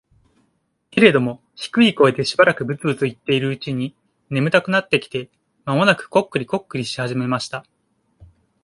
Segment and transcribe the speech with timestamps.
[0.89, 3.95] けれども、低い声でしばらくブツブツ言っているうちに、
[4.31, 5.29] 眠たくなってきて、
[5.63, 7.67] 間もなくコックリコックリし始めました。